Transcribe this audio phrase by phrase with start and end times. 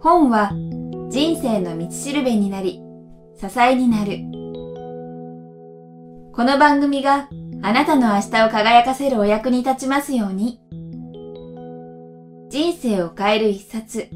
[0.00, 0.52] 本は
[1.08, 2.82] 人生の道しるべになり、
[3.40, 4.18] 支えになる。
[6.34, 7.30] この番組が
[7.62, 10.60] あなたの明日を輝かせるお役に立ちますように。
[12.50, 14.10] 人生を変える一冊。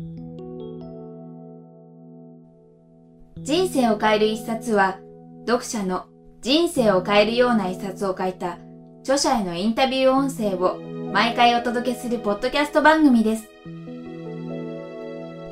[3.39, 4.99] 人生を変える一冊は、
[5.47, 6.05] 読者の
[6.43, 8.59] 人生を変えるような一冊を書いた
[9.01, 13.51] 著者へのインタビュー音声を毎回お届けするポッドキャスト番組です。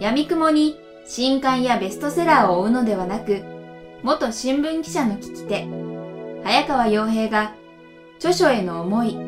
[0.01, 3.45] 闇雲に新刊やベストセラーを追うのではなく、
[4.03, 5.67] 元新聞記者の聞き手、
[6.45, 7.53] 早川洋平が
[8.17, 9.19] 著書への思い、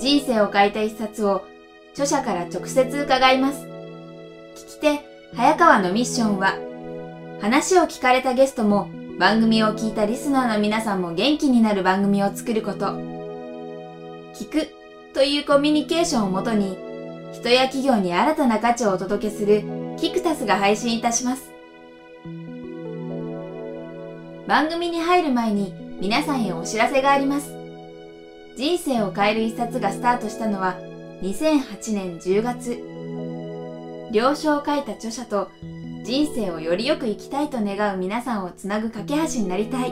[0.00, 1.44] 人生を変えた一冊を
[1.92, 3.66] 著者から直接伺います。
[4.56, 5.00] 聞き手、
[5.34, 6.54] 早川のミッションは、
[7.42, 8.88] 話を聞かれたゲストも
[9.18, 12.86] 番組を聞いたリスナーの皆さんも元気になる番組を作ること。
[14.32, 14.83] 聞く
[15.14, 16.76] というコミュニケーションをもとに、
[17.32, 19.62] 人や企業に新たな価値をお届けする
[19.96, 21.52] キクタスが配信いたします。
[24.48, 27.54] 番組に入る前に皆さんへお知らせがあります。
[28.56, 30.76] 人生を変える一冊がスタートしたのは
[31.22, 34.10] 2008年10月。
[34.10, 35.48] 了承を書いた著者と
[36.02, 39.90] 人生をよりよく生きたいと願う皆さんをつなぐ架け橋になりたい。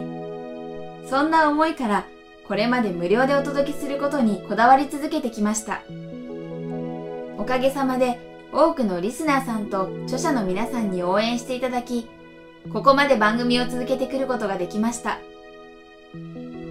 [1.08, 2.06] そんな思いから
[2.46, 5.82] これまで無料でお届けすることにこだわり続けてきました。
[7.38, 8.20] おかげさまで
[8.52, 12.08] 多くのリスナーさんと著者の皆さんに応援していただき、
[12.72, 15.18] ここまで番組を続けてくることができました。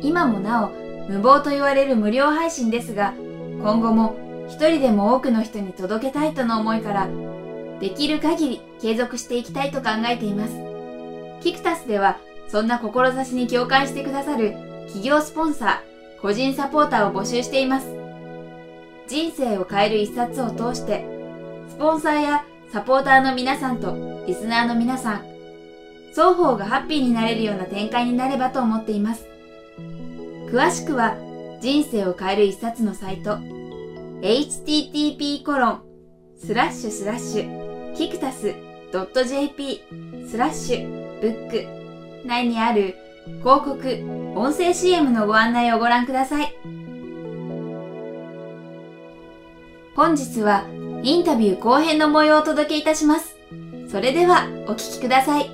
[0.02, 0.69] 今もなお、
[1.09, 3.13] 無謀と言われる無料配信ですが、
[3.61, 4.16] 今後も
[4.47, 7.08] 一人でも多くの人に届けたいとの思いから、
[7.80, 10.53] できる限り継続していきたいと考えています。
[11.41, 17.88] キクタスでは、そんな志に共感してくださる企業スポンサー、個人サポーターを募集しています。
[19.08, 21.06] 人生を変える一冊を通して、
[21.70, 25.25] スポンサーやサポーターの皆さんとリスナーの皆さん、
[26.09, 29.25] 双方がハッピーになれるような展開になればと思っています。
[30.50, 31.16] 詳しくは、
[31.62, 33.38] 人生を変える一冊のサイト、
[34.22, 35.81] http コロン
[36.38, 38.53] スラッシュスラッシュキクタス
[38.91, 39.81] .jp
[40.28, 42.96] スラッシュブック内にある
[43.26, 46.56] 広告、音声 CM のご案内をご覧ください。
[49.96, 50.66] 本日は
[51.04, 53.38] インタビュー後編の模様をお届けいたします。
[53.88, 55.52] それではお聞きください。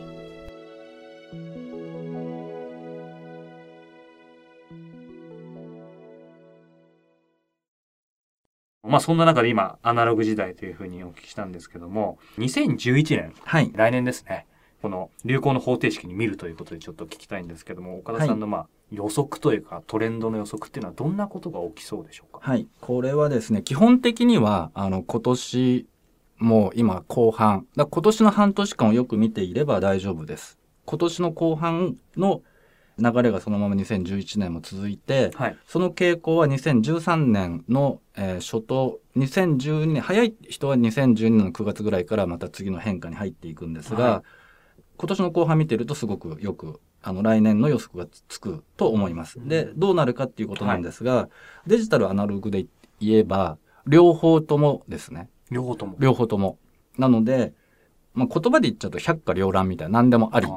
[8.84, 14.48] まあそんな中で今アナログ時代というふうにお聞きしたんですけども2011年、はい、来年ですね
[14.82, 22.40] この流行の方程式に見るということでちょっと聞きたいんですけども岡田さんのまあ、予測というかトレンドの予測っていうのはどんなことが起きそうでしょうか？
[22.42, 22.68] はい。
[22.80, 25.88] これはですね基本的にはあの今年
[26.38, 30.58] もう今後半だ今年の半年間をよく見ていれば大丈夫です。
[30.86, 32.42] 今年の後半の
[33.00, 44.24] 流れがそのまま2011年も続いて、はい、その傾向は2013年の、えー、初頭2012年早い人は2012年の9月ぐらいからまた次の変化に入っていくんですが、はい、
[44.98, 49.40] 今年の後半見てるとすごくよくあの来年の予測がつくと思います。
[49.48, 51.30] でどうなるかっていうことなんですが、は
[51.68, 52.66] い、デジタルアナログで
[53.00, 53.58] 言えば
[53.88, 55.30] 両方ともですね。
[55.50, 55.96] 両方とも。
[56.00, 56.58] 両方とも。
[56.98, 57.54] なので、
[58.14, 60.48] まあ、言葉で言っちゃうと百花繚乱みたいな何でもあり。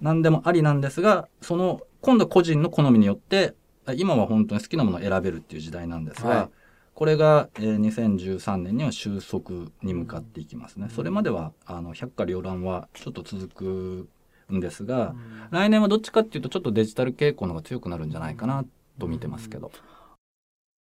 [0.00, 3.54] 何でもありなんですが、その、今度個人の好みによって、
[3.96, 6.50] 今は本当に好きなものを選べるっていう時代なんですが、はい、
[6.98, 10.88] これが、えー、2013年には収束に向かっていきますね。
[10.90, 14.08] それまでは、あの、百花繚乱はちょっと続く
[14.52, 15.14] んですが、
[15.52, 18.64] 来年はどっちかっていうとちょっとデジタル傾向の方が強くなるんじゃないかな
[18.98, 19.70] と見てますけど。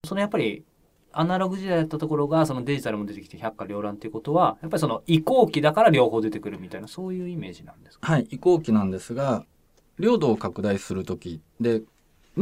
[0.07, 0.63] そのやっぱり
[1.12, 8.12] アナログ時代だったところがそのデジタルも出てきて百花繚乱っていうことはやっぱりその移行期だから両方出てくるみたいなそういうイメージなんですか？
[8.12, 9.45] はい移行期なんですが
[10.00, 11.83] 領土を拡大する時で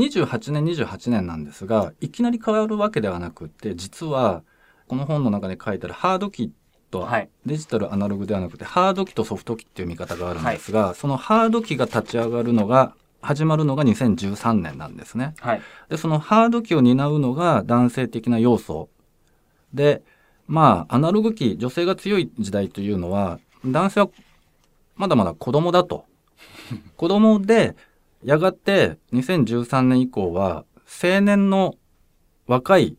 [0.08, 4.44] 28年28年なんですがいきなり変わるわけではなくて実は
[4.88, 6.52] この本の中で書いてあるハード機
[6.90, 15.36] と、はい、デジタルアナログではなくてハード機とソフト機っていう見方があるんですが、はい、そのハード機が立ち上がるのが始まるのが2013年なんですね。
[15.40, 18.90] はい、でそのハード機を担うのが男性的な要素。
[19.74, 20.02] で
[20.48, 24.10] まあアナログ機女性が強い時代というのは男性は
[24.96, 26.06] まだまだ子供だと。
[26.96, 27.76] 子供で
[28.24, 30.66] やがて2013年以降は
[31.04, 31.76] 青年の
[32.48, 32.98] 若い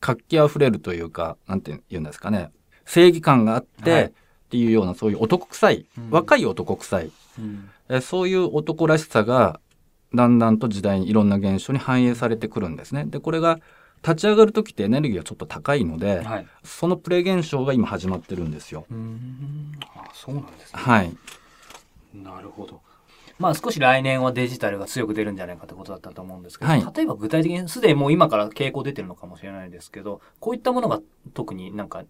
[0.00, 2.50] 活気あふれるというかなんて言うんですかね
[2.84, 4.12] 正義感があって、はい、っ
[4.50, 9.60] ていうようなそういう男臭い、うん、若い男臭い、うんえそういう男らしさが
[10.14, 13.04] だんだんと時代にいろんな現象に反映されてくるんですね。
[13.06, 13.60] でこれが
[14.02, 16.46] 立ち上がる時ってエネルギーがちょっと高いので、はい。
[16.62, 18.86] そのプレ現象が今始まってるんですよ。
[18.90, 19.72] うん。
[19.96, 20.80] あ、そうなんですね。
[20.80, 21.16] はい。
[22.14, 22.80] なるほど。
[23.38, 26.84] まあ少し来年はデジタルが強く出るんじゃないかってことだったと思うんですけど、はい。
[26.94, 31.00] 例えば具体的にすでにもう今から傾向出てるのかもしれないですけど、こういったものが
[31.34, 32.04] 特になんか、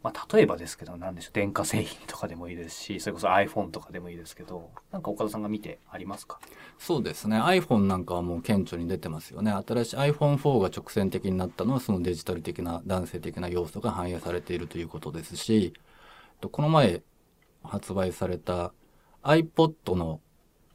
[0.00, 6.38] まあ例えばですけど、なんでしょう、電化製品とかでもいいですし、それこそ iPhone とかでもいいですけど、なんか岡田さんが見てありますか？
[6.78, 7.40] そうですね。
[7.40, 9.50] iPhone なんかはもう顕著に出てますよね。
[9.50, 15.74] 新しい iPhone4 が直線的になったのはそのデジタル的な男性的な要素が反映されているということですし
[16.40, 17.02] とこの前
[17.64, 18.72] 発売された
[19.24, 20.20] iPod の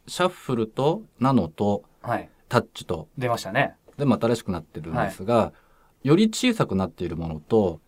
[0.07, 2.29] シャッフルとナノとはい。
[2.49, 3.75] タッチと出ましたね。
[3.97, 5.53] でも新しくなってるんですが、
[6.03, 7.79] より小さくなっているものと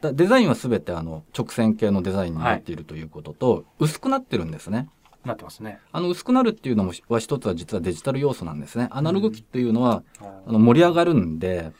[0.00, 4.88] だデザインは全てあの直線形のデザインになっているということと、薄くなってるんですね。
[5.24, 5.80] なってますね。
[5.92, 8.88] あの薄くなるっていうのもは一つは実はデジタル要素なんですね。
[8.90, 11.72] アナログ機っていうのは、ああの盛り上がるんで、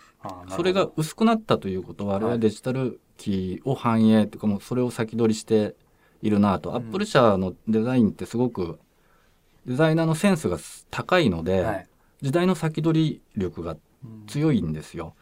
[0.48, 5.76] それが薄くなったということは、あれははいデジタル機を反映っていうかもうそれを先取りして
[6.22, 6.70] いるなと。
[6.70, 8.78] うんアップル社のデザインってすごく
[9.66, 10.58] デザイナーのセンスが
[10.90, 11.88] 高いので、はい。
[12.22, 15.14] 時代の先取り力がうん強いんですよ。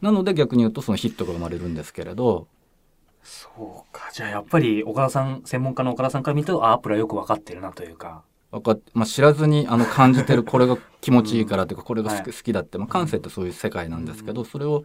[0.00, 2.46] なので逆に言うとそのヒットが生まれるんですけれど、
[3.22, 4.10] そうか。
[4.12, 8.22] じゃあやっぱり岡田さん、専門家の岡田さんから見ると、あアップルはよくわかってるなというか。
[8.50, 14.84] わかっまあ、知らずにあの感じてるこれが気持ちいいから というかこれが好き,、はい好きだって、まあ、感性ってそういう世界なんですけど、それを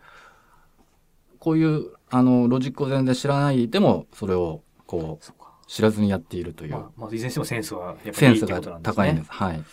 [1.39, 5.25] こういうあのロジックを全然知らないでもそれをこう。
[5.67, 8.95] 知らずにやっているという、まあ、まあ、いずれにしてもセンスはやっぱセンスがりいいってことなんですね。
[8.95, 9.31] 高いんです。
[9.31, 9.63] はい。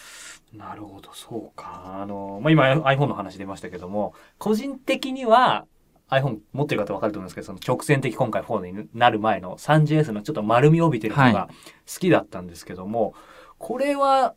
[0.56, 1.98] なるほど、そうか。
[2.00, 5.66] あの、まあ、今 iPhone の話出ましたけども、個人的には
[6.10, 11.48] iPhone 持ってる方分かると思うんですけど、その直線的今回4になる前の 3GS のちょっと丸みを帯びてるのはが
[11.92, 13.14] 好きだったんですけども、
[13.58, 14.34] これは、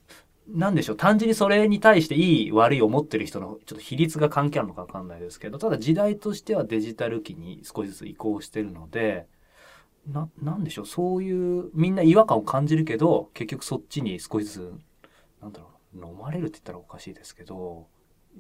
[0.47, 9.27] なんでしょう、単純にそれに対していい悪いを持ってる人のちょっと比率が関係あるのか分かんないですけど、ただ時代としてはデジタル機に少しずつ移行してるので、
[10.07, 14.73] な、なんでしょう、そういう、みんな違和感を感じるけど、結局そっちに少しずつ、
[15.41, 17.87] なんだろう、飲まれるって言ったらおかしいですけど、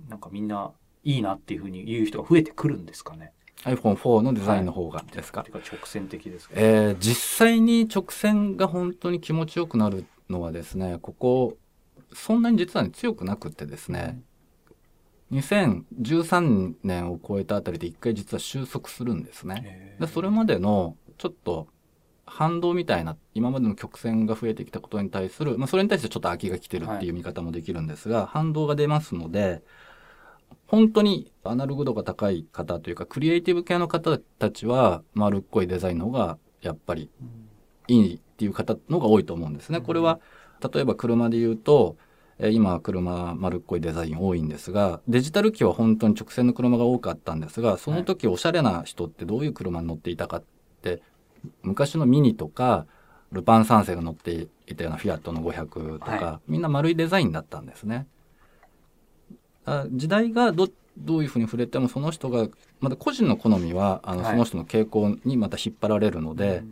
[0.09, 0.71] なんかみんな
[1.03, 3.31] いいなっていうふうに言う人が増えてくるんですかね
[3.63, 11.57] ？iPhone4 のデザインの方がですか、てか直線的ですか、えー実際に直線が本当に気持ちよくなるのはですねここ
[12.13, 14.21] そんなに実はね強くなくってですね
[15.31, 19.97] 2013年を超えたあたりで一回実は収束するんですね。
[19.99, 21.67] でそれまでのちょっと
[22.25, 29.61] 反動みたいな今までの曲線が増えてきたことに対する、まあ、それに対してちょっと空きが来てるっていう見方もできるんですが、反動が出ますので
[30.67, 37.09] 本当にアナログ度が高い方というかクリエイティブ系の方たちは丸っこいデザインの方がやっぱり
[37.87, 39.79] いいっていう方の方が多いと思うんですね。
[39.81, 40.19] これは
[40.73, 41.97] 例えば車で言うと
[42.39, 50.43] えー今は車丸っこいデザイン多いんですがデジタル機は本当に直線の車が多かったんですがその時おしゃれな人ってどういう車に乗っていたかっ
[50.85, 51.01] て
[51.63, 52.85] 昔のミニとか
[53.31, 58.07] ルパン三世が乗っていたようなフィアットの500とか、はみんな丸いデザインだったんですね。
[59.65, 62.47] あ時代がどどういうふうに触れてもその人が
[62.79, 64.31] また個人の好みはあの、はい。
[64.31, 66.63] その人の傾向にまた引っ張られるので、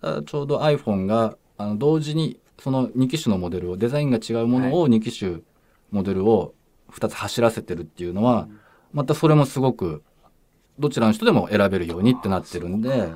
[0.00, 5.40] あちょうど iPhone があの同時にその2機種のモデルをデザインが違うものを2機種
[5.90, 6.54] モデルを
[6.92, 8.48] 2つ走らせてるっていうのは、
[8.92, 10.02] またそれもすごく
[10.78, 13.12] どちらの人でも選べるようにってなってるんで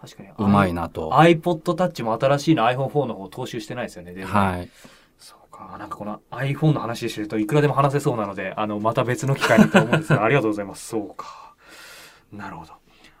[0.00, 0.28] 確かに。
[0.38, 1.10] うまいなと。
[1.10, 4.24] iPod Touch も新しいの iPhone4 の方踏襲してないですよね。
[4.24, 4.68] はい。
[5.18, 5.76] そうか。
[5.78, 10.86] なんかこの iPhone の話してるといくらでも話せそうなので、あの、また別の機会にと思うんですが、 ありがとうございます。
[10.86, 11.54] そうか。
[12.32, 12.72] なるほど。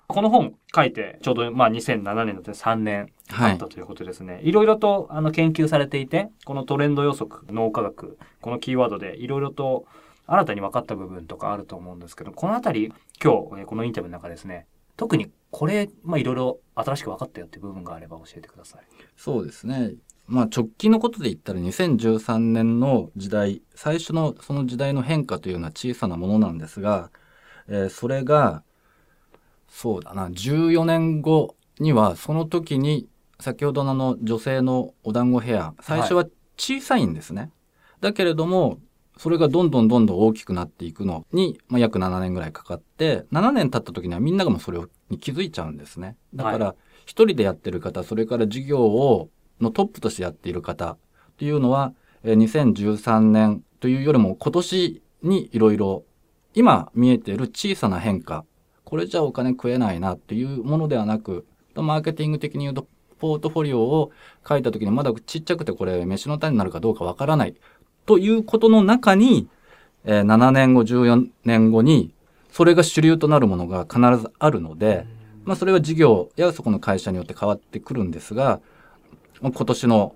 [0.06, 4.40] この本書いて、ちょうどまあ2007年ので3年はいあったということですね。
[4.42, 9.84] い、ろいろとあの研究されていて、このトレンド予測、脳科学、このキーワードでいろいろと
[10.26, 14.66] 新たに分かった部分とかあると思うんですけど、このあたり、今日、えーこのインタビューの中ですね、
[14.98, 18.82] 特にこれ、まあいろいろ新しく分かったよっていう部分があれば教えてください。
[19.16, 19.94] そうですね。
[20.26, 27.10] まあ直近のことで言ったら2013年の時代、最初のその時代の変化というのは小さなものなんですが、
[27.68, 28.64] えーそれが、
[29.68, 36.26] そうだな、14年後にはその時に先ほどのあの女性のお団子ヘア、最初は
[36.56, 37.52] 小さいんですね。
[38.00, 38.80] だけれども、
[39.18, 44.78] それがどんどんどんどん大きくなっていくのに、まあ、約7年ぐらいかかって、7年経った時にはみんながもうそれ
[45.10, 46.16] に気づいちゃうんですね。
[46.34, 49.28] だから、一人でやってる方、それから事業を、
[49.60, 50.98] のトップとしてやっている方っ
[51.36, 56.04] ていうのは、えー2013年というよりも今年にいろいろ
[56.54, 58.44] 今見えている小さな変化、
[58.84, 61.44] これじゃお金食えないなっていうものではなく、
[61.74, 62.86] マーケティング的に言うと、
[63.18, 64.12] ポートフォリオを
[64.48, 67.54] 書いた時にまだちっちゃくてこれ飯の種になるかどうかわからない
[68.08, 69.48] ということの中に、
[70.04, 72.14] えー7年後、14年後に
[72.50, 75.06] それが主流となるものが必ずあるので、
[75.44, 78.62] まあ、それは事業やそこの会社によって変わってくるんですが、
[79.42, 80.14] 今年の、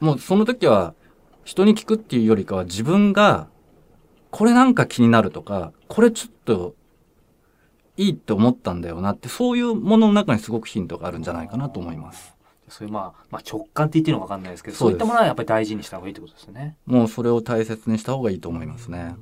[0.00, 0.94] もうその時は
[1.44, 3.48] 人に聞くっていうよりかは自分が
[4.30, 6.74] これなんか気になるとか、これちょっと
[7.98, 12.34] いいって思ったんだよなって、そういうものの中にすごくヒントがあるんじゃないかなと思います。
[12.68, 16.76] そういうまあ、まあ、直感って言っていいのか分かんないですけどそういったものはやっぱり大事にした方がいいってことですね。
[16.86, 18.98] もうそれを大切にした方がいいと思いますね。
[18.98, 19.16] なる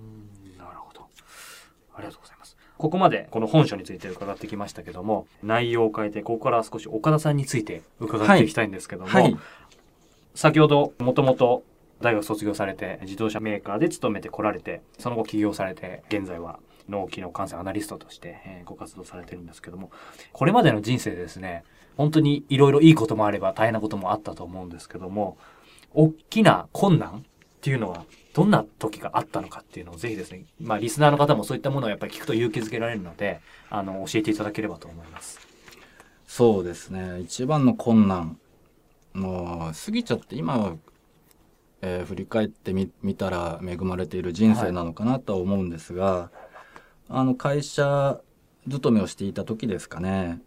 [0.76, 1.09] ほど。
[1.94, 2.56] ありがとうございます。
[2.78, 9.37] ここまでこの本書について伺ってきましたけども内容を変えてここから少し岡田さんについて伺っていきたいんですけども、はいはい、
[10.35, 11.62] 先ほどもともと
[12.00, 19.92] 大学卒業されて自動車メーカーで勤めてこられてその後起業されて現在は脳機能感染アナリストとして、えご活動されてるんですけども
[20.32, 21.62] これまでの人生でですね
[22.00, 25.37] 本当にいろいろいいこともあれば大変なこともあったと思うんですけども
[25.92, 35.47] 大きな困難っていうのはどんな時があったのかっていうのをぜひですねまあリスナーの方もそういったものをやっぱり聞くと勇気づけられるのであの教えていただければと思います。
[36.26, 38.38] そうですね一番の困難
[39.12, 40.76] もう過ぎちゃって今は
[41.83, 46.37] えー、振り返ってみ見たら恵まれている人生なのかなとは思うんですが、はい、
[47.09, 48.21] あの会社
[48.69, 50.42] 勤めをしていた時ですかね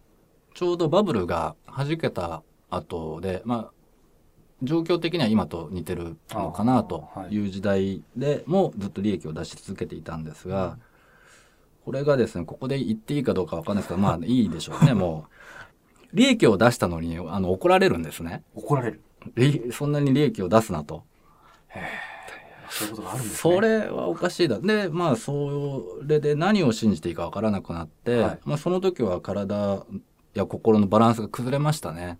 [0.53, 3.71] ちょうどバブルがはじけた後でまあ
[4.63, 7.37] 状況的には今と似てるのかなとい。
[7.39, 10.77] う時代でもずっと利益を出し続けていたんですが、
[11.83, 15.33] これがですねここで言っていいかどうかわかんないですけどまあいいでしょうね もう。
[16.13, 18.43] 利益を出したのにあの怒られるんですね。
[18.53, 19.01] 怒られる。
[19.71, 21.03] そんなに利益を出すなと。
[22.69, 24.59] そういうことがあるんです、ね、それはおかしいだ。
[24.59, 29.85] で、まあ、それで何を信じていいかわからなくなって、はい、まあ、その時は体
[30.33, 32.19] や心のバランスが崩れましたね。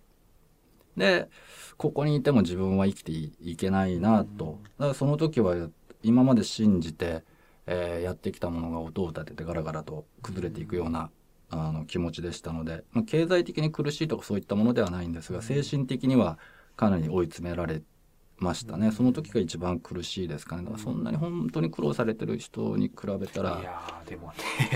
[0.97, 1.29] で、
[1.77, 4.59] ここにいても自分は生きていけないなと。
[4.77, 5.69] だからその時は
[6.03, 7.23] 今まで信じて、
[7.65, 11.09] えー、やってきたものが音を立ててガラガラと崩れていくような
[11.49, 16.37] あの気持ちでしたので、まあ、経済的に苦しいとかそういったものではないんですが精神的には
[16.75, 17.81] かなり追い詰められ
[18.43, 18.91] ましたね。
[18.91, 20.63] その時が一番苦しいですかね。
[20.63, 23.59] だからそんなに本当に苦労されてる人に比べたら。
[23.59, 24.33] いやでもね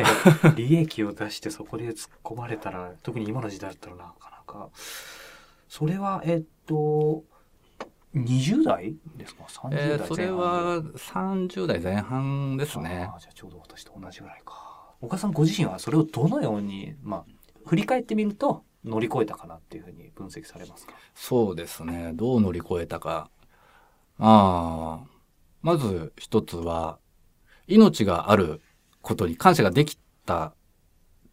[0.58, 4.70] 利益を出してそこで突っ込まれたら特に今の時代だったらなかなか。
[5.68, 7.24] それはえっと
[8.16, 13.10] 20代ですか？30代前半、えー、それは30代前半ですね。
[13.20, 14.96] じゃあちょうど私と同じぐらいか。
[15.02, 17.26] 岡さんご自身はそれをどのようにまあ
[17.68, 20.94] 振り返ってみると乗り越えたかなっていうふうに分析されますか？
[21.14, 22.12] そうですね。
[22.16, 23.30] どう乗り越えたか
[24.20, 25.08] ああ、
[25.62, 27.00] まず一つは、
[27.68, 28.62] 命がある
[29.02, 30.54] ことに感謝ができたっ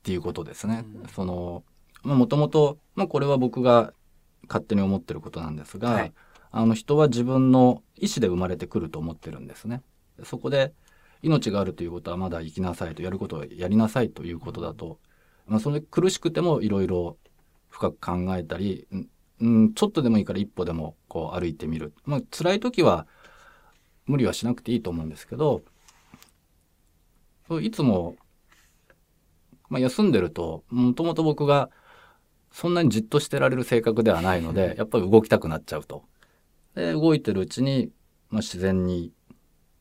[0.03, 0.85] ていうことですね。
[1.03, 1.65] うん、その、
[2.03, 3.93] まあ、もともと、まあ、これは僕が
[4.49, 6.13] 勝手に思ってることなんですが、はい、
[6.51, 9.83] あの人は自分の意思で生まれてくると思ってるんですね。
[10.23, 10.73] そこで
[11.23, 14.99] 命があるということはまだ生きなさいとやることをやりなさいということだと、
[15.47, 17.17] まあ、それ苦しくてもいろいろ
[17.71, 18.87] 深く考えたり
[19.41, 21.93] うん、ちょっとでもいいから一歩でもこう歩いてみる。
[22.05, 23.07] まあ、辛い時は
[24.07, 25.63] 無理はしなくていいと思うんですけど、
[27.61, 28.17] いつも、
[29.69, 31.71] まあ、休んでると、もともと僕が
[32.53, 36.05] そんなにじっとしてられる性格ではないので、やっぱり動きたくなっちゃうと。
[36.75, 37.91] で、動いてるうちに、
[38.31, 39.13] まあ、自然に、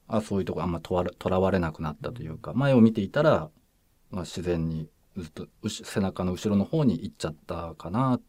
[0.07, 3.50] あそういうとこあんまとらわれなくなったというか、前を見ていたら、
[4.10, 8.19] まあ、自然にずっと背中の後ろの方に行っちゃったかな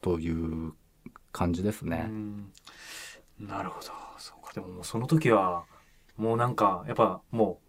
[0.00, 0.72] という
[1.32, 2.10] 感じですね。
[3.38, 3.88] なるほど。
[4.18, 4.52] そうか。
[4.54, 5.64] でももうその時は
[6.16, 7.60] もうなんかやっぱも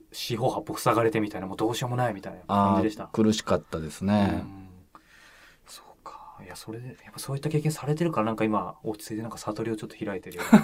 [0.00, 3.06] う四方八方塞がれてみたいなもうどうしようもないみたいな感じでした。
[3.06, 4.44] 苦しかったですね。
[5.66, 6.38] そうか。
[6.44, 10.56] いやそれでやっぱそういった経験されてるからなんか今落ち着いてなんか悟りをちょっと開いてるよう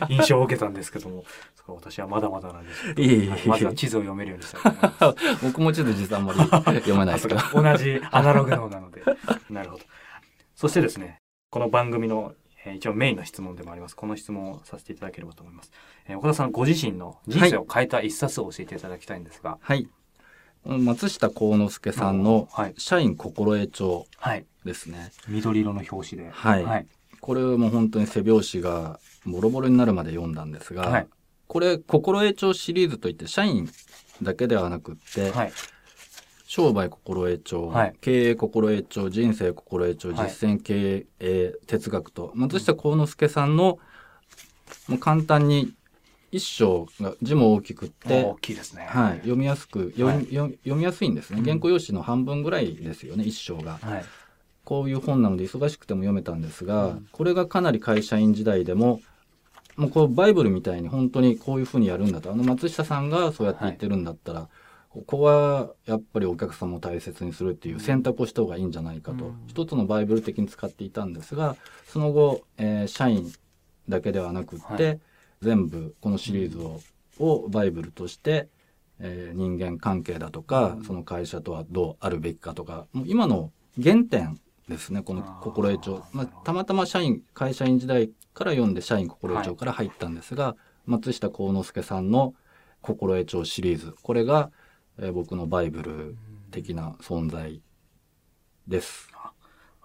[0.00, 1.24] な 印象を受けたんですけども。
[1.66, 5.44] そう私はまだまだなんですけど、いいまずは地図を読めるようにしたいと思います。
[5.46, 7.40] 僕も地図実はあんまり読めないですけど。
[7.62, 9.04] 同じアナログ脳なので。
[9.48, 9.84] なるほど。
[10.62, 11.18] そしてですね、
[11.50, 13.96] この番組の、えー、一応メインの質問でもあります。
[13.96, 15.72] この質問をさせていただければと思います。
[16.06, 19.58] えー、岡田さんご自身の人生を変えた一冊を教えていただきたいんですが。
[19.60, 19.88] はい。
[20.64, 24.06] 松下幸之助さんの社員心得帳
[24.64, 26.30] ですね、はい、緑色の表紙で。
[26.30, 26.62] はい。
[26.62, 26.86] はい、
[27.20, 31.08] これも本当に背表紙がボロボロになるまで読んだんですが、はい、
[31.48, 33.68] これ心得帳シリーズといって社員
[34.22, 35.52] だけではなくって、はい、
[36.54, 43.78] 商売心得帳、はい、経営心得帳、人生心得帳、実践経営哲学と、松下幸之助さんの、
[44.86, 45.72] もう簡単に
[46.30, 51.40] 一章が字も大きくって大きいですね、はい、読みやすく読み,、読みやすいんですね。
[51.42, 54.04] 原稿用紙の半分ぐらいですよね一章が、はい、
[54.66, 59.00] こういう本なので忙しくても読めたんですが、うん、これがかなり会社員時代でも
[59.76, 62.30] もうこうバイブルみたいに本当にこういうふうにやるんだと。
[62.30, 64.48] あの松下さんがそうやって言ってるんだったら、はい、
[64.94, 71.56] ここはやっぱりお客様を大切にするっていう選択をした方がいいんじゃないかと、うん、一つのバイブル的に使っていたんですが
[71.86, 73.32] その後、えー、社員
[73.88, 75.00] だけではなくって、はい、
[75.40, 76.80] 全部このシリーズを
[77.18, 78.48] をバイブルとして、
[78.98, 86.04] えー、人間関係だとか、その会社とはどうあるべきかとかもう今の原点ですねこの心得帳。
[86.12, 90.56] まあ、たまたま社員会社員時代から読んで社員心得帳から入ったんですが、はい、
[90.86, 92.34] 松下幸之助さんの
[92.80, 93.94] 心得帳シリーズ。
[94.02, 94.50] これが、
[95.02, 96.16] えー、僕のバイブル
[96.52, 97.60] 的な存在
[98.68, 99.08] です。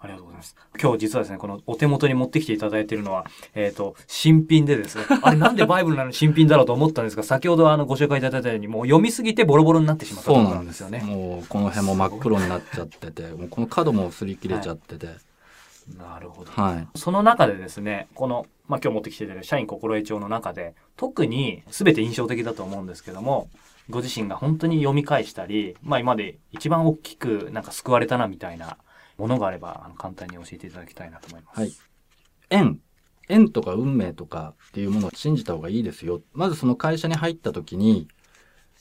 [0.00, 0.54] ありがとうございます。
[0.80, 11.00] 今日実はですね、このお手元に持ってきていただいているのは、えっ、ー、と、新品でですね、 あれなんでバイブルなのに新品だろうと思ったんですが、先ほどあのご紹介いただいたように、もう読みすぎてボロボロになってしまったそうなんですよね。
[11.00, 15.06] もうこの辺も真っ黒になっちゃってて、もうこの角も擦り切れちゃってて。
[15.08, 15.16] はい、
[15.98, 16.52] なるほど。
[16.52, 16.88] はい。
[16.94, 23.48] その中でですね、この、まあ、今日持ってきている社員心得帳の中で、特に全て印象的だと思うんですけども、
[23.90, 28.78] ご自身が本当に読み返したり、まあ今まで一番大きくなんか救われたなみたいな
[29.16, 31.60] ものがあればあの簡単に教えていただきたいなと思います。
[31.60, 31.72] はい、
[32.50, 32.80] 縁
[33.28, 36.22] 縁とか運命とかっていうものを信じた方がいいですよ。
[36.32, 38.08] まずその会社に入った時に、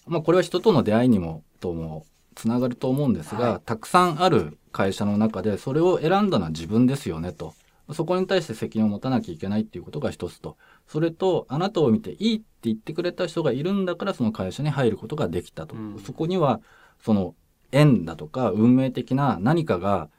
[0.05, 7.55] まあこれは人との出会いにもともつながると思うんですが、はい、たくさんある会社の中でそれを選んだのは自分ですよねと。
[7.93, 10.57] そこに対して責任を持たなきゃいけないっていうことが一つと。
[10.87, 15.75] それと、あなたを見ていいって言ってくれた人がいるんだからその会社に入ることができたと。
[15.75, 16.59] うん、そこには、
[16.99, 17.35] その
[17.71, 20.09] 縁だとか運命的な何かが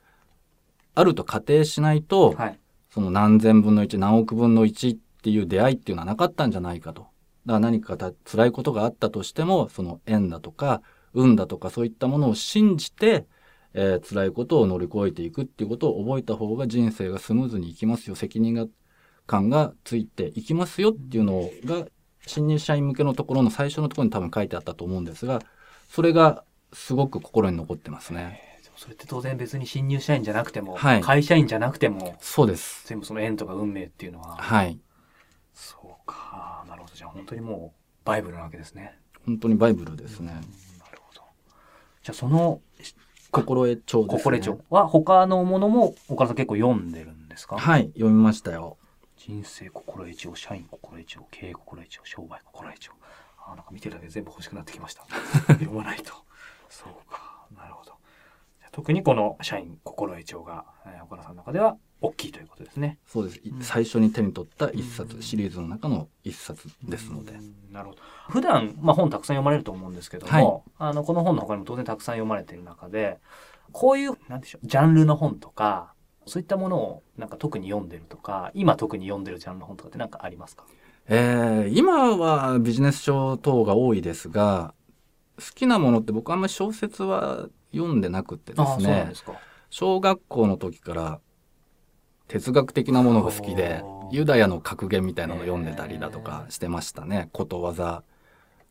[0.94, 2.58] あると仮定しないと、はい、
[2.90, 7.02] その何千分の1何億分の1っていう出会いっていうのはなかったんじゃないかと。
[7.02, 7.10] だか
[7.54, 10.82] ら何か辛いことがあったとしてもその縁だとか
[11.14, 13.26] 運だとかそういったものを信じて、
[13.74, 18.66] えー、辛いことを乗り越えていくっていうことを覚えた方が人生がスムーズにいきますよ責任が
[19.26, 21.86] 感がついていきますよっていうのが
[22.26, 25.42] 新入社員向けのところの最初のところに多分書いてあったと思うんですが
[25.88, 28.48] それがすごく心に残ってますね。
[28.78, 32.86] それって当然別に新入社員じゃなくても、はい、会社員じゃなくても、そうです。
[32.86, 34.36] 全部その縁とか運命っていうのは。
[34.36, 34.78] はい。
[35.52, 36.64] そうか。
[36.68, 36.94] なるほど。
[36.94, 38.96] じゃあ本当にもうバイブルなわけですね。
[39.26, 40.32] 本当にバイブルですね。
[40.32, 40.40] な
[40.92, 41.22] るほど。
[42.04, 42.60] じゃあその、
[43.42, 44.18] 心得帳ですね。
[44.22, 47.56] 心得帳は他のものも岡田さん結構読んでるんですか？
[47.58, 48.76] はい、読みましたよ。
[49.16, 52.92] 人生心得帳、社員心得帳、経営心得帳、商売心得帳。
[53.46, 55.02] あなんか見てるだけで全部欲しくなってきました。
[55.54, 56.12] 読まないと。
[56.68, 57.27] そうか。
[58.78, 63.00] 特にこの社員心得帳が、えー、岡田さんの中では大きいということですね。
[63.08, 63.40] そうです。
[63.44, 67.32] うん、最初に手に取った一冊、シリーズの中の一冊ですので。
[67.72, 68.00] なるほど。
[68.28, 73.18] 普段、まあ、本たくさん読まれると思うんですけども、はい、あのこの本の他にも当然たくさん読まれている中で、
[73.72, 75.92] こういうなんでしょうジャンルの本とか
[76.26, 80.66] そういったものをなんか特に読んでるとか、今特に読んでるジャンルの本とかって何かありますか？
[81.08, 84.72] えー、今はビジネス書等が多いですが、
[85.36, 89.12] 好きなものって僕あんまり小説は読んでなくてですね
[89.70, 91.20] 小学校の時から
[92.26, 97.28] 哲学的なものが好きでユダヤの格言みたいなのを読んでたりだとかしてましたね。
[97.32, 98.02] ことわざ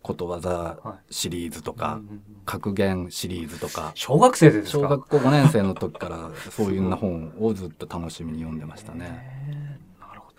[0.04, 0.78] ことわざ
[1.10, 2.00] シリーズとか、
[2.46, 3.92] 格言シリーズとか。
[3.94, 9.80] 小学生です小学校5年生の時からそういうな本をずっと楽しみに読んでましたね。
[10.00, 10.36] なるほど。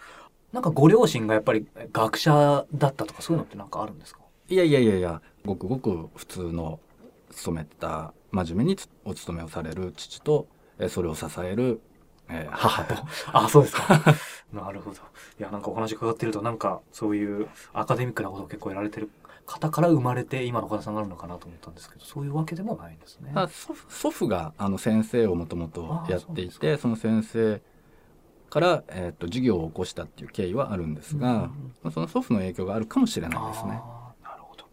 [0.52, 4.20] なんかご両親がやっぱり学者だったとかそういうのって何かあるんですか？
[4.48, 6.80] いやいやいやいやごくごく普通の
[7.30, 10.46] 勤めた真面目にお勤めをされる父と、
[10.78, 11.80] えそれを支える、
[12.28, 12.94] えー、母と。
[13.32, 14.00] あ、そうですか。
[14.52, 14.96] なるほど。
[14.96, 19.10] いや、なんかお話伺ってると、なんかそういうアカデミックなことを結構やられてる
[19.48, 23.32] 方から生まれて今の岡田さんがあるのかなと思ったんですけどそういうわけでもないんですね。
[23.48, 27.62] 祖祖父があの先生をもともとやっていてその先生
[28.50, 31.50] から、えーと、授業を起こしたっていう経緯はあるんですが、
[31.84, 33.70] うん、その祖父の影響があるかもしれないですね。
[34.22, 34.64] なるほど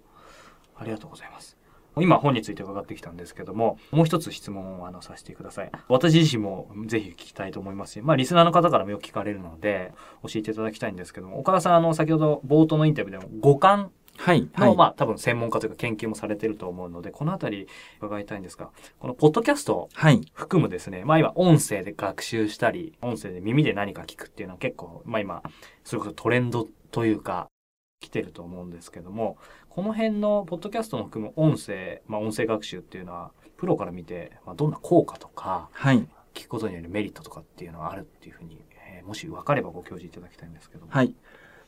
[0.75, 1.54] ありがとうございます。
[2.01, 5.71] 今本について伺ってきたんですけども、もう一つ質問をあのさせてください。
[5.87, 17.67] 私自身もぜひ聞きたいと思いますし、まあリスナーの方からもよく聞かれるので、教えていただきたいんですけども、岡田さん、あの、先ほど冒頭のインタビューでも五感はいの、はい、まあ多分専門家というか研究もされてると思うので、このあたり
[17.99, 19.89] 伺いたいんですが、このポッドキャスト
[20.33, 25.43] 含むですね、はい、まあ今音声で学習したり、音声で耳で何か聞くっていうのは結構、まあ今、
[25.83, 27.47] それこそトレンドというか、
[28.05, 29.37] 来てると思うんですけども、
[29.69, 41.15] この辺のポッドキャストも含む音声、まあ、音声学習っていうのは、プロから見て、まあ、どんな効果とか、はい、聞くことによるメリットとかっていうのはあるっていうふうに、えー、もし分かればご教示いただきたいんですけどはい。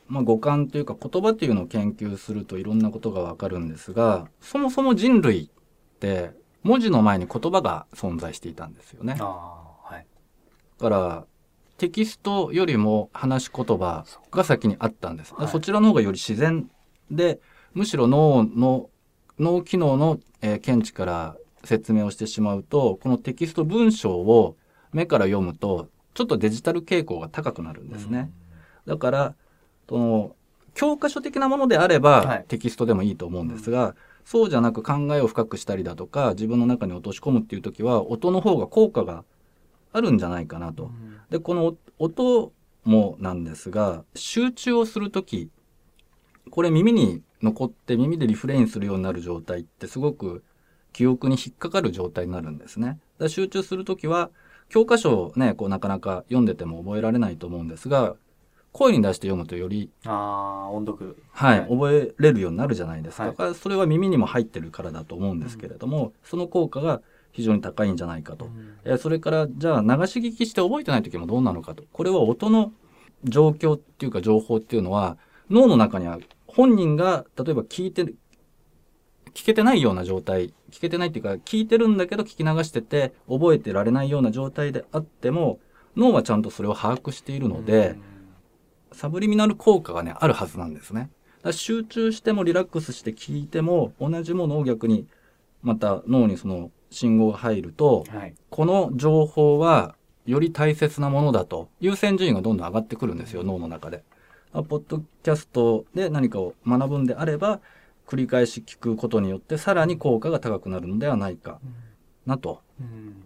[0.07, 6.31] まあ、五感というか言葉っていうのを研究するといろんなことがわかるんですが、そもそも人類って
[6.63, 9.17] 文字の前に言葉が存在していたんですよね。
[9.19, 10.05] あはい、
[10.79, 11.25] だから
[11.77, 15.33] テキストよりも話し言葉が先にあったんです。
[15.35, 16.69] はいそちらの方がより自然
[17.11, 17.39] で、
[17.73, 18.89] むしろ脳の、
[19.39, 24.55] 脳機能の、えー見地から説明をしてしまうと、このテキスト文章を
[24.91, 28.31] 目から読むと、ちょっとデジタル傾向が高くなるんですね。
[28.85, 29.35] だから、
[29.87, 30.35] その、
[30.73, 39.23] 教科書的なものであれば、はいテキストでもいいと思うんですが、そうじゃなく考えを深くしたりだとか、自分の中に落とし込むっていう時は、音の方が効果が
[39.97, 40.91] あるんじゃないかなと。
[41.29, 45.49] で、この音もなんですが、集中をする時、
[46.49, 50.43] これ耳に残って耳でリフレインするようになる状態ってすごく
[50.93, 52.99] 記憶に引っかかる状態になるんですね。
[53.19, 54.29] だ集中する時は、
[54.69, 58.15] 教科書をね、こうなかなか読んでても覚えられないと思うんですが、
[58.73, 63.23] 声に出して読むとよりああ音読はい、はい覚えれるようになるじゃないですか。
[63.23, 67.01] はいだからそれは耳にも入ってるからだと思うんですけれども、その効果が
[67.37, 68.49] 非常に高いんじゃないかと。
[68.83, 71.83] えーそれから、じゃあ流し聞きして覚えてない時もどうなのかと。
[71.93, 72.73] これは音の
[73.23, 75.19] 状況っていうか情報っていうのは、
[75.51, 78.17] 脳の中には本人が例えば聞いてる、
[79.35, 85.59] 聞けてないような状態、聞けてないっていうか、聞いてるんだけど聞き流してて覚えてられないような状態であっても、
[85.95, 87.99] 脳はちゃんとそれを把握しているので、
[88.93, 91.01] サブリミナル効果がね、あるはずなんですね。
[91.01, 91.09] だか
[91.49, 95.05] ら集中してもリラックスして聞いても、同じものを逆に、
[95.61, 99.95] また脳にその信号が入ると、はいこの情報は
[100.25, 104.03] より大切なものだと、優先順位がどんどん上がってくるんですよ、脳の中で。
[104.53, 107.61] あポッドキャストで何かを学ぶんであれば、
[108.07, 111.59] 繰り返し聞くことによってさらに効果が高くなるのではないか
[112.25, 112.61] なと。
[112.79, 113.23] うん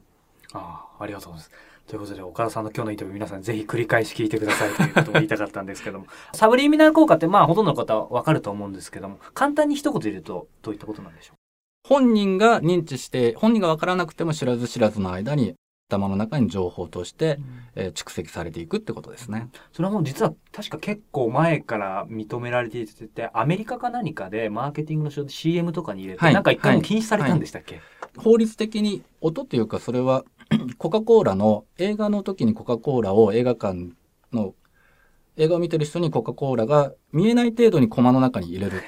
[0.53, 1.71] ああありがとうございます。
[1.87, 11.33] ということで岡田さんの今日のインタビュー皆さんぜひ繰り返し聞いてくださいということを言いたかったんですけどもサブリミナル効果ってまあほとんどの方はわかると思うんですけども簡単に一言で言うとどういったことなんでしょ
[11.83, 15.55] 本人が認知して、本人がわからなくても知らず知らずの間に
[15.89, 17.39] 頭の中に情報として、
[17.75, 19.49] えー蓄積されていくってことですね。
[19.73, 26.33] それはもう実は確か結構前から認められていてアメリカか何かでマーケティングの書で CM とかに入れて、はい。
[26.33, 27.81] なんか一回も禁止されたんでしたっけ、
[28.17, 30.23] 法律的に音っていうかそれは
[30.77, 33.89] コカ・コーラの映画の時にコカ・コーラを映画館
[34.31, 34.53] の
[35.37, 38.81] 映画を見てる人にコカ・コーラが見えない程度にコマの中に入れる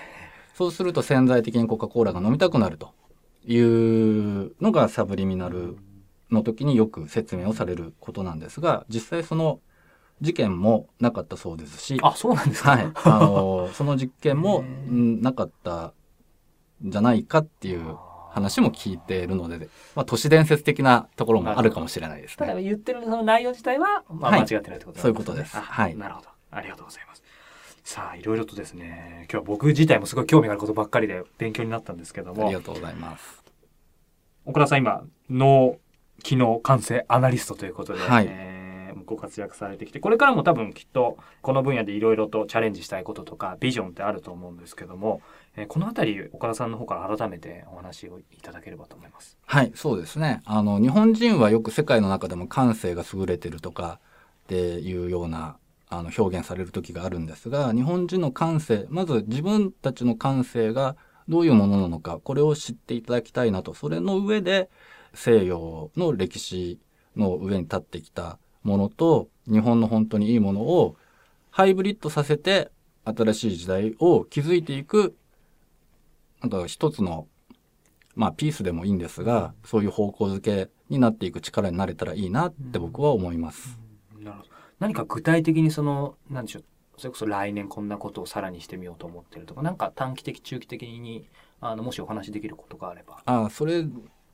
[0.53, 2.93] そうすると潜在的にコカ・コーラが飲みたくなると
[3.45, 5.77] いうのがサブリミナル
[6.31, 9.59] の時によく説明をされることなんですが実際その
[10.21, 11.99] 事件もなかったそうですし。
[12.01, 15.93] あそうなんですか、はい、あの その実験もうんなかった
[16.83, 17.97] んじゃないかっていう
[18.31, 22.63] 話も聞いているので、まあ、都市伝説的なところもあるかもしれないですただね。
[22.63, 24.41] 言ってるその内容自体は、まあ、はい。
[24.41, 25.57] 間違ってないってことなんそういうことです。
[25.57, 25.95] あはい。
[25.95, 26.29] なるほど。
[26.51, 27.22] ありがとうございます
[27.83, 33.43] さあいろいろとですね今日は僕自体もすごい興味があることばっかりで勉強になったんですけどあもりがとうございます。
[34.45, 35.77] 岡田さん今脳
[36.21, 38.53] 機能感性アナリストということで、はいえー
[39.05, 45.21] ご活躍されてきてこれからも多分きっとこの分野でいろいろとチャレンジしたいこととかビジョンってあると思うんですけども、
[45.57, 49.37] えーこの辺り岡田さんの方から改めてお話をいただければと思います。
[49.45, 50.41] はい、そうですね。
[50.45, 53.99] あの、日本人はよく世界の中でも感性が優れてるとか
[54.45, 55.57] っていうような
[55.99, 60.95] あの表現される時があるんですが、日本人の感性、まず自分たちの感性が
[61.27, 63.73] どういうものなのか、これを知っていただきたいなと。
[63.73, 64.69] それの上で
[65.13, 66.79] 西洋の歴史
[67.15, 70.95] の上に立ってきたものと、日本の本当にいいものを
[71.49, 72.71] ハイブリッドさせて
[73.05, 75.15] 新しい時代を築いていく、
[76.41, 77.27] なんか一つの
[78.15, 83.79] まあピースでもいいんですが、そういう方向づけになっていく力になれたらいいなって僕は思います。
[84.19, 84.52] なるほど
[84.83, 86.63] 何か具体的にその何でしょう
[86.97, 91.29] それこそ来年こんなことをさらにしてみようと思ってるとかなんか短期的中期的に
[91.61, 93.21] あのもしお話しできることがあれば。
[93.25, 93.89] ああ、それで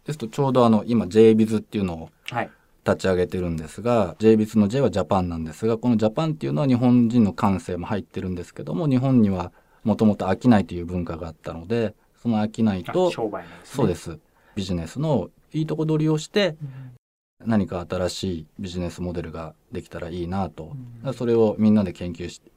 [0.07, 2.49] すとちょうどあの今 JBiz っていうのをはい。
[2.85, 9.51] 立ち上げてるんですが JBiz の J はジャパンなんですがこのジャパンっていうのは日本人の感性も入ってるんですけども日本には
[9.83, 13.49] もともと商いという文化があったのでその商いあと商売ね。
[13.63, 14.17] そうです。
[14.55, 16.55] ビジネスのいいとこ取りをして
[17.45, 20.75] 何か新しいビジネスモデルができたらいいなと、だか
[21.07, 22.51] らそれをみんなで研究して、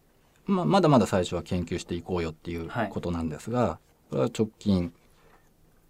[0.46, 3.78] まあ、まだまだ最初は研究していこうよっていうはいことなんですが、
[4.10, 4.92] これは直近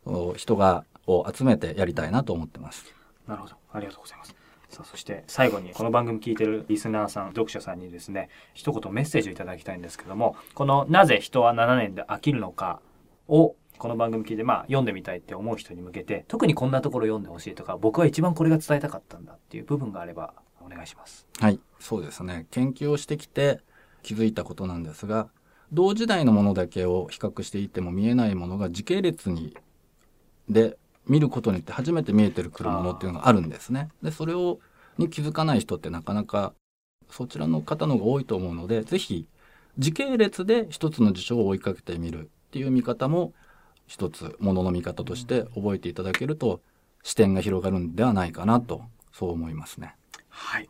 [0.05, 2.95] お人がを集めてやりたいなと思ってます。
[3.27, 3.55] なるほど。
[3.73, 4.35] ありがとうございます。
[4.69, 12.81] さあ、そして最後にこの番組聞いてるリスナーさん、読者さんにですね、一言メッセージをいただきたいんですけども、このなぜ人は7年で飽きるのか
[13.29, 21.27] を、この番組聞いて、まあ、読んでみたいって思う人に向けて、特にこんなところ読んでほしいとか、僕は一番これが伝えたかったんだっていう部分があれば、お願いします。
[21.41, 22.47] はい、そうですね。
[22.53, 23.59] 研究をしてきて
[24.05, 25.31] 気づいたことなんですが、
[25.73, 29.57] 同時代のものだけを比較していても見えないものが時系列に
[30.49, 33.89] で見ることによって初めて見えてくるものっていうのがあるんですね。
[34.01, 34.61] で、それを
[34.97, 36.55] に気づかない人ってなかなか
[37.11, 39.27] そちらの方の方が多いと思うので是非
[39.77, 43.33] 時系列で一つの事象を追いかけてみるっていう見方も
[43.87, 46.61] 一つものの見方として覚えていただけると
[47.03, 49.95] 視点が広がるんではないかなとそう思いますね。
[50.29, 50.69] はい。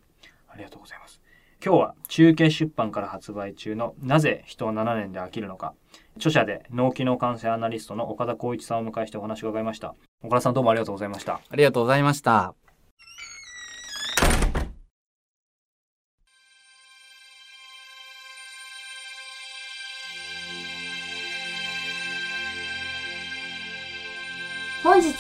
[0.48, 1.20] ありがとうございます。
[1.64, 5.75] 今日は中継出版から発売中のなぜ人は7年で飽きるのか。
[6.16, 9.94] 著者で脳機能感染アナリストの岡田光一さんをお迎えしてお話を伺いました。
[10.22, 11.40] 岡田さんどうもありがとうございました。
[11.48, 12.62] ありがとうございました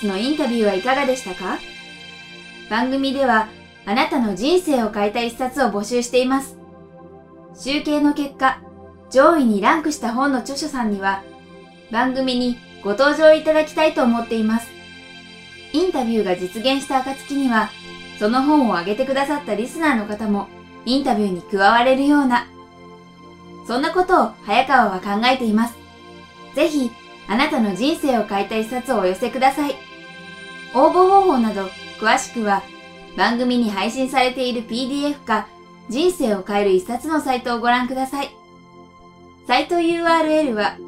[0.06, 1.58] のインタビューはいかがでしたか？
[2.70, 3.48] 番組では
[3.84, 6.56] あなたの人生を変えた一冊を募集しています。
[7.54, 8.60] 集計の結果、
[9.10, 11.22] 上位にランクした本の著書さんには
[11.90, 14.68] 番組にご登場いただきたいと思っています。
[15.72, 17.70] インタビューが実現した暁には、
[18.18, 20.48] その本を挙げてくださったリスナーの方も
[20.84, 22.46] インタビューに加われるような、
[23.66, 25.76] そんなことを早川は考えています。
[26.54, 26.90] ぜひ、
[27.28, 29.74] あなたの人生を変えた一冊をお寄せください。
[30.74, 31.68] 応募方法など
[32.00, 32.62] 詳しくは
[33.16, 35.48] 番組に配信されている PDF か
[35.88, 38.30] 人生を変える一冊のサイトをご覧ください。
[39.46, 40.78] サイト URL は